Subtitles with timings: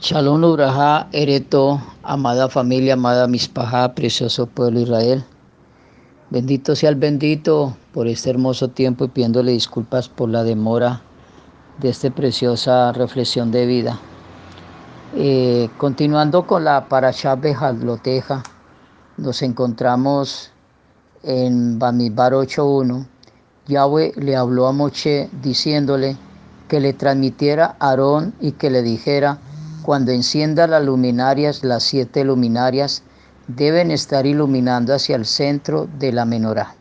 [0.00, 5.24] Shalom Uraja, Ereto, amada familia, amada Mispajá, precioso pueblo Israel.
[6.30, 11.02] Bendito sea el bendito por este hermoso tiempo y pidiéndole disculpas por la demora
[11.80, 13.98] de esta preciosa reflexión de vida.
[15.16, 18.44] Eh, continuando con la Parashá Bejaloteja,
[19.16, 20.52] nos encontramos
[21.24, 23.04] en Bamidbar 8.1.
[23.66, 26.16] Yahweh le habló a Moche diciéndole
[26.68, 29.40] que le transmitiera a Aarón y que le dijera,
[29.88, 33.02] cuando encienda las luminarias, las siete luminarias
[33.46, 36.74] deben estar iluminando hacia el centro de la menorá.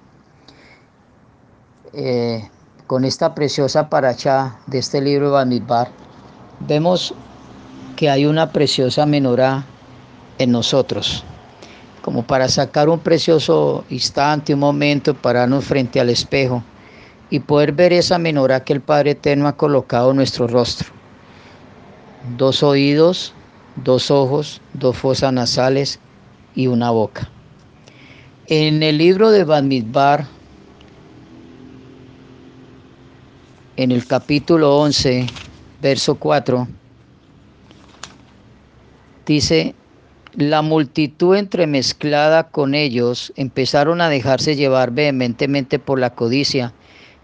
[1.93, 2.49] Eh,
[2.85, 5.87] con esta preciosa paracha de este libro de Bamidbar,
[6.59, 7.13] vemos
[7.95, 9.63] que hay una preciosa menorá
[10.37, 11.23] en nosotros,
[12.01, 16.61] como para sacar un precioso instante, un momento, pararnos frente al espejo
[17.29, 20.96] y poder ver esa menorá que el Padre Eterno ha colocado en nuestro rostro
[22.35, 23.33] dos oídos,
[23.75, 25.99] dos ojos, dos fosas nasales
[26.55, 27.29] y una boca.
[28.47, 30.25] En el libro de Bamidbar,
[33.75, 35.27] en el capítulo 11,
[35.81, 36.67] verso 4,
[39.25, 39.75] dice,
[40.33, 46.73] la multitud entremezclada con ellos empezaron a dejarse llevar vehementemente por la codicia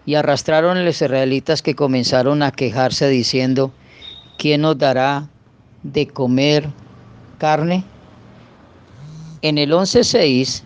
[0.06, 3.72] y arrastraron a los israelitas que comenzaron a quejarse diciendo,
[4.44, 5.30] ¿quién nos dará
[5.82, 6.68] de comer
[7.38, 7.82] carne?
[9.40, 10.64] En el 11.6,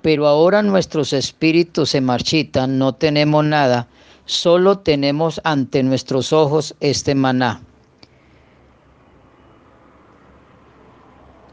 [0.00, 3.88] pero ahora nuestros espíritus se marchitan, no tenemos nada,
[4.26, 7.62] solo tenemos ante nuestros ojos este maná.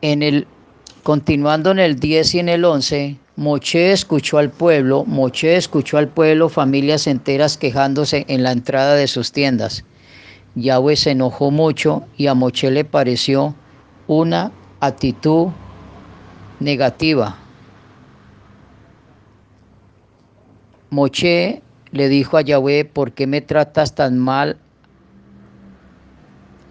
[0.03, 0.45] En el,
[1.01, 6.07] continuando en el 10 y en el 11, Moche escuchó al pueblo, Moche escuchó al
[6.07, 9.83] pueblo, familias enteras quejándose en la entrada de sus tiendas.
[10.55, 13.55] Yahweh se enojó mucho y a Moche le pareció
[14.07, 15.49] una actitud
[16.59, 17.37] negativa.
[20.89, 21.61] Moche
[21.91, 24.57] le dijo a Yahweh, ¿por qué me tratas tan mal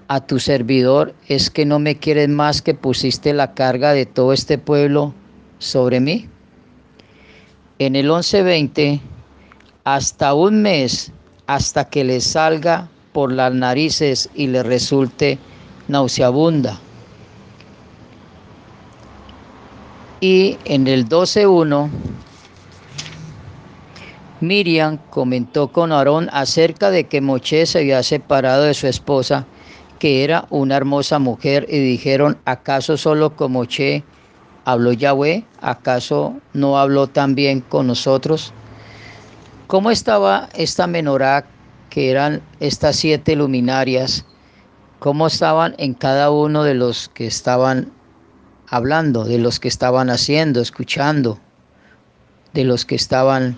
[0.09, 1.15] a tu servidor?
[1.27, 5.15] ¿Es que no me quieres más que pusiste la carga de todo este pueblo
[5.59, 6.29] sobre mí?
[7.79, 9.01] En el 11:20,
[9.85, 11.13] hasta un mes,
[11.47, 15.39] hasta que le salga por las narices y le resulte
[15.89, 16.79] nauseabunda.
[20.21, 21.89] Y en el 12.1,
[24.41, 29.47] Miriam comentó con Aarón acerca de que Moche se había separado de su esposa,
[29.99, 34.05] que era una hermosa mujer, y dijeron, ¿acaso solo con Moche
[34.65, 35.45] habló Yahweh?
[35.61, 38.53] ¿Acaso no habló también con nosotros?
[39.67, 41.47] ¿Cómo estaba esta menorá
[41.91, 44.25] que eran estas siete luminarias,
[45.01, 47.93] cómo estaban en cada uno de los que estaban
[48.69, 51.39] hablando, de los que estaban haciendo, escuchando,
[52.55, 53.57] de los que estaban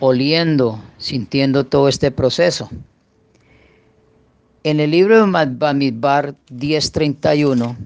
[0.00, 2.68] oliendo, sintiendo todo este proceso.
[4.64, 7.76] En el libro de Bamidbar 10:31,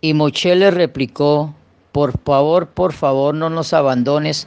[0.00, 1.54] y Moche le replicó,
[1.90, 4.46] por favor, por favor, no nos abandones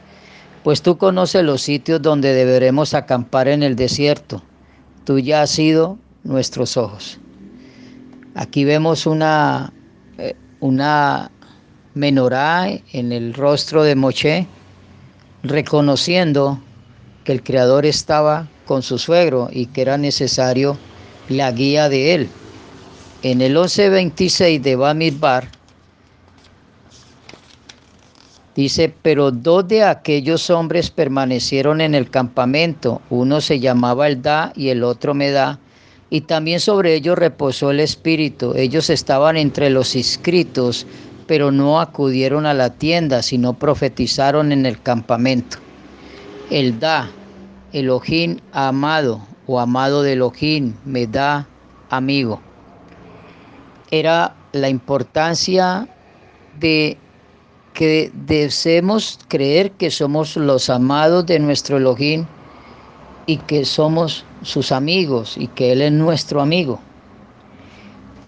[0.64, 4.44] pues tú conoces los sitios donde deberemos acampar en el desierto.
[5.06, 7.20] Tú ya has sido nuestros ojos.
[8.36, 9.74] Aquí vemos una,
[10.18, 11.32] eh, una
[11.94, 14.48] menorá en el rostro de Moche,
[15.44, 16.60] reconociendo
[17.24, 20.78] que el Creador estaba con su suegro y que era necesario
[21.28, 22.30] la guía de él.
[23.24, 25.50] En el 11.26 de Bamidbar,
[28.60, 34.68] Dice, pero dos de aquellos hombres permanecieron en el campamento, uno se llamaba Elda y
[34.68, 35.60] el otro Medá,
[36.10, 38.54] y también sobre ellos reposó el Espíritu.
[38.58, 40.86] Ellos estaban entre los inscritos,
[41.26, 45.56] pero no acudieron a la tienda, sino profetizaron en el campamento.
[46.50, 47.10] Elda,
[47.72, 51.48] Elohim amado o amado de Elohim, Medá,
[51.90, 52.42] amigo.
[53.90, 55.88] Era la importancia
[56.60, 56.98] de
[57.80, 62.26] que deseemos creer que somos los amados de nuestro Elohim
[63.26, 66.82] y que somos sus amigos y que Él es nuestro amigo.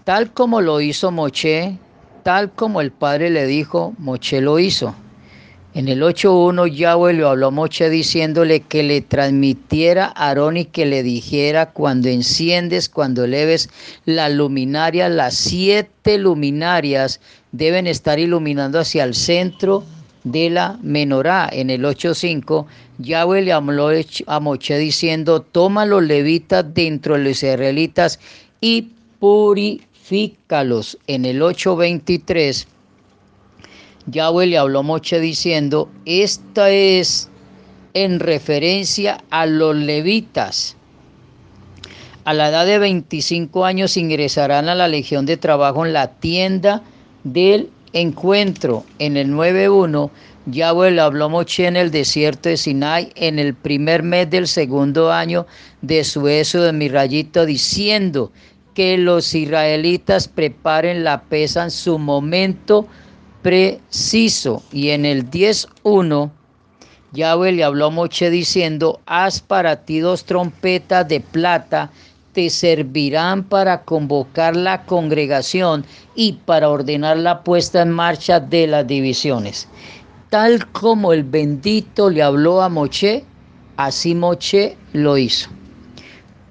[0.04, 1.76] Tal como lo hizo Moche,
[2.22, 4.94] tal como el Padre le dijo, Moche lo hizo.
[5.74, 10.64] En el 8.1 Yahweh le habló a Moche diciéndole que le transmitiera a Aarón y
[10.64, 13.68] que le dijera cuando enciendes, cuando eleves
[14.06, 17.20] la luminaria, las siete luminarias
[17.52, 19.84] deben estar iluminando hacia el centro
[20.24, 21.48] de la menorá.
[21.52, 22.66] En el 8.5,
[22.98, 23.90] Yahweh le habló
[24.26, 28.18] a Moche diciendo, toma los levitas dentro de los israelitas
[28.60, 28.88] y
[29.20, 30.98] purifícalos.
[31.06, 32.66] En el 8.23,
[34.06, 37.28] Yahweh le habló a Moche diciendo, esta es
[37.94, 40.76] en referencia a los levitas.
[42.24, 46.82] A la edad de 25 años ingresarán a la Legión de Trabajo en la tienda
[47.24, 48.84] del encuentro.
[48.98, 50.10] En el 9.1,
[50.46, 55.12] Yahweh le habló Moche en el desierto de Sinai en el primer mes del segundo
[55.12, 55.46] año
[55.82, 58.32] de su eso de mi rayito, diciendo
[58.74, 62.88] que los israelitas preparen la pesa en su momento
[63.42, 64.62] preciso.
[64.72, 66.30] Y en el 10.1,
[67.12, 71.90] Yahweh le habló a Moche diciendo, haz para ti dos trompetas de plata,
[72.32, 75.84] te servirán para convocar la congregación
[76.14, 79.68] y para ordenar la puesta en marcha de las divisiones.
[80.30, 83.24] Tal como el bendito le habló a Moche,
[83.76, 85.50] así Moche lo hizo.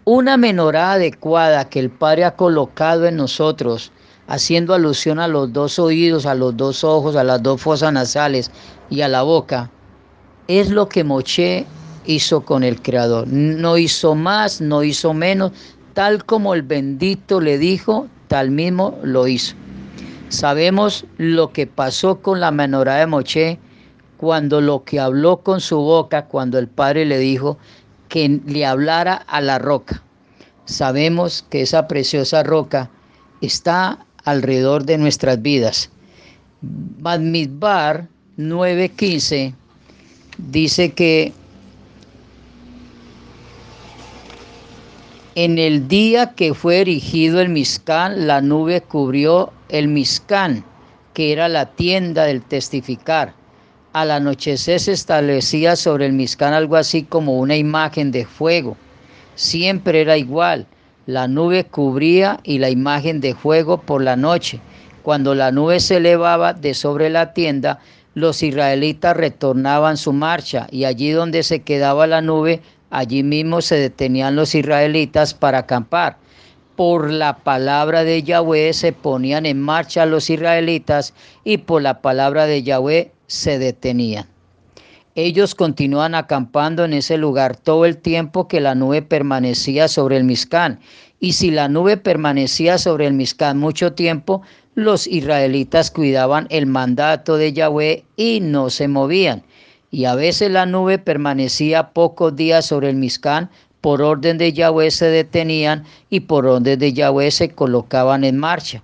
[0.06, 3.92] Una menorá adecuada que el Padre ha colocado en nosotros,
[4.28, 8.52] haciendo alusión a los dos oídos, a los dos ojos, a las dos fosas nasales
[8.90, 9.72] y a la boca,
[10.48, 11.66] es lo que Moche
[12.06, 13.28] hizo con el Creador.
[13.28, 15.52] No hizo más, no hizo menos.
[15.94, 19.56] Tal como el bendito le dijo, tal mismo lo hizo.
[20.30, 23.60] Sabemos lo que pasó con la menorá de Moche
[24.18, 27.58] cuando lo que habló con su boca, cuando el Padre le dijo
[28.08, 30.02] que le hablara a la roca.
[30.66, 32.90] Sabemos que esa preciosa roca
[33.42, 35.90] está alrededor de nuestras vidas.
[36.62, 38.08] Badmidbar
[38.38, 39.54] 9:15
[40.38, 41.34] dice que
[45.36, 50.66] en el día que fue erigido el Miscán, la nube cubrió el Miscán,
[51.14, 53.34] que era la tienda del testificar.
[53.94, 58.76] Al anochecer se establecía sobre el Miscán algo así como una imagen de fuego.
[59.36, 60.68] Siempre era igual.
[61.06, 64.60] La nube cubría y la imagen de fuego por la noche.
[65.02, 67.80] Cuando la nube se elevaba de sobre la tienda,
[68.14, 72.62] los israelitas retornaban su marcha y allí donde se quedaba la nube,
[72.92, 76.18] allí mismo se detenían los israelitas para acampar.
[76.76, 82.46] Por la palabra de Yahweh se ponían en marcha los israelitas y por la palabra
[82.46, 84.28] de Yahweh se detenían.
[85.16, 90.24] Ellos continúan acampando en ese lugar todo el tiempo que la nube permanecía sobre el
[90.24, 90.80] Miscán.
[91.20, 94.42] Y si la nube permanecía sobre el Miscán mucho tiempo,
[94.74, 99.44] los israelitas cuidaban el mandato de Yahweh y no se movían.
[99.92, 103.50] Y a veces la nube permanecía pocos días sobre el Miscán,
[103.82, 108.84] por orden de Yahweh se detenían y por orden de Yahweh se colocaban en marcha.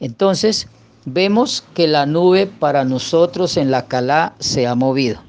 [0.00, 0.68] Entonces,
[1.06, 5.22] vemos que la nube para nosotros en la Calá se ha movido.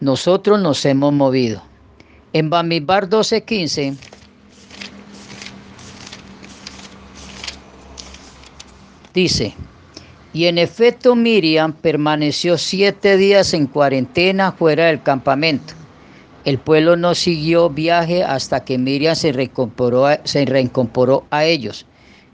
[0.00, 1.62] Nosotros nos hemos movido.
[2.32, 3.96] En Bamidbar 12:15
[9.12, 9.56] Dice,
[10.32, 15.74] y en efecto Miriam permaneció siete días en cuarentena fuera del campamento.
[16.44, 20.46] El pueblo no siguió viaje hasta que Miriam se reincorporó a, se
[21.30, 21.86] a ellos.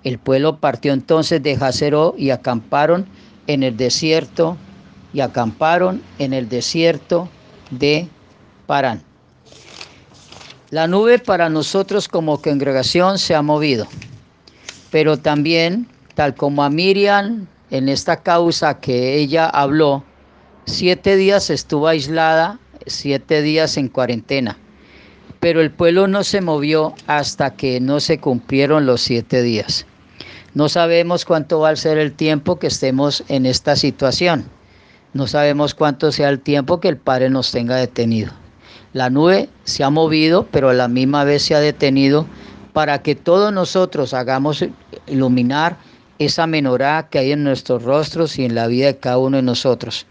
[0.05, 3.07] El pueblo partió entonces de Jazeró y acamparon
[3.47, 4.57] en el desierto
[5.13, 7.29] y acamparon en el desierto
[7.71, 8.07] de
[8.67, 9.03] Parán.
[10.71, 13.87] La nube para nosotros como congregación se ha movido,
[14.91, 20.04] pero también tal como a Miriam en esta causa que ella habló,
[20.66, 24.56] siete días estuvo aislada, siete días en cuarentena,
[25.40, 29.87] pero el pueblo no se movió hasta que no se cumplieron los siete días.
[30.54, 34.46] No sabemos cuánto va a ser el tiempo que estemos en esta situación.
[35.12, 38.32] No sabemos cuánto sea el tiempo que el Padre nos tenga detenido.
[38.92, 42.26] La nube se ha movido, pero a la misma vez se ha detenido
[42.73, 44.64] para que todos nosotros hagamos
[45.06, 45.76] iluminar
[46.18, 49.42] esa menorá que hay en nuestros rostros y en la vida de cada uno de
[49.42, 50.06] nosotros,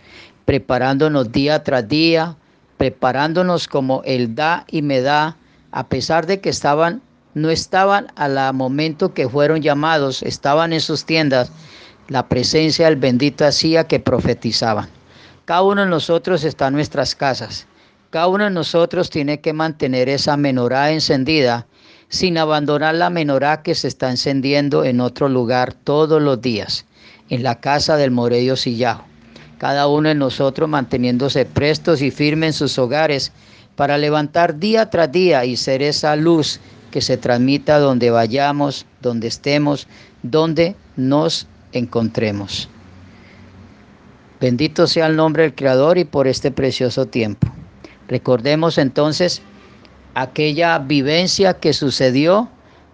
[0.45, 2.35] preparándonos día tras día,
[2.77, 5.37] preparándonos como Él da y me da,
[5.71, 7.01] a pesar de que estaban,
[7.33, 11.51] no estaban al momento que fueron llamados, estaban en sus tiendas,
[12.07, 14.89] la presencia del bendito hacía que profetizaban.
[15.45, 17.67] Cada uno de nosotros está en nuestras casas.
[18.09, 21.65] Cada uno de nosotros tiene que mantener esa menorá encendida
[22.09, 26.85] sin abandonar la menorá que se está encendiendo en otro lugar todos los días,
[27.29, 29.05] en la casa del Moredio Sillajo.
[29.57, 33.31] Cada uno de nosotros manteniéndose prestos y firmes en sus hogares
[33.75, 36.59] para levantar día tras día y ser esa luz
[36.91, 39.87] que se transmita donde vayamos, donde estemos,
[40.23, 42.69] donde nos encontremos.
[44.39, 47.47] Bendito sea el nombre del Creador y por este precioso tiempo.
[48.07, 49.41] Recordemos entonces
[50.15, 52.49] aquella vivencia que sucedió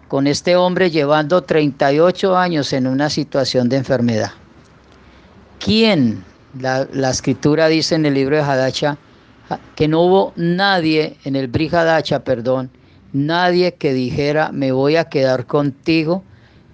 [0.08, 4.32] con este hombre llevando 38 años en una situación de enfermedad.
[5.58, 6.24] ¿Quién?
[6.60, 8.98] La, escritura dice en el libro de Hadacha
[9.74, 12.70] que no hubo nadie en el Brihadacha, perdón,
[13.14, 16.22] nadie que dijera me voy a quedar contigo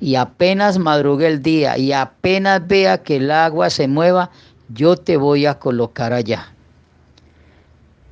[0.01, 4.31] y apenas madrugue el día y apenas vea que el agua se mueva,
[4.69, 6.53] yo te voy a colocar allá.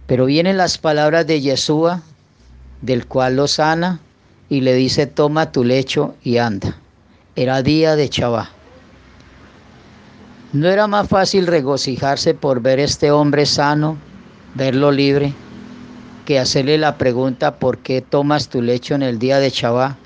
[0.07, 2.03] Pero vienen las palabras de Yeshua,
[2.83, 4.01] del cual lo sana,
[4.49, 6.77] y le dice, toma tu lecho y anda.
[7.35, 8.51] Era día de Chabá.
[10.53, 13.99] ¿No era más fácil regocijarse por ver este hombre sano,
[14.55, 15.35] verlo libre,
[16.25, 19.97] que hacerle la pregunta, ¿por qué tomas tu lecho en el día de Chabá?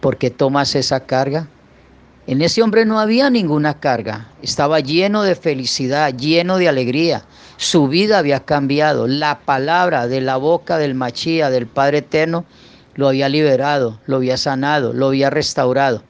[0.00, 1.48] ¿Por qué tomas esa carga?
[2.30, 7.24] En ese hombre no había ninguna carga, estaba lleno de felicidad, lleno de alegría.
[7.56, 9.08] Su vida había cambiado.
[9.08, 12.44] La palabra de la boca del Machía, del Padre Eterno,
[12.94, 16.04] lo había liberado, lo había sanado, lo había restaurado.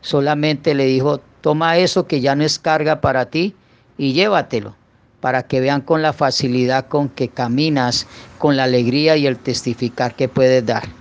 [0.00, 3.54] Solamente le dijo, toma eso que ya no es carga para ti
[3.98, 4.74] y llévatelo,
[5.20, 8.06] para que vean con la facilidad con que caminas,
[8.38, 10.97] con la alegría y el testificar que puedes dar.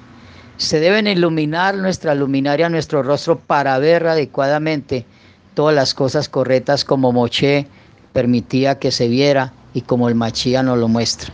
[0.57, 5.05] Se deben iluminar nuestra luminaria, nuestro rostro para ver adecuadamente
[5.53, 7.67] todas las cosas correctas como Moche
[8.11, 11.31] permitía que se viera y como el Machía nos lo muestra.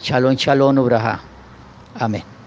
[0.00, 1.20] Shalom, shalom, Ubraja.
[1.94, 2.37] Amén.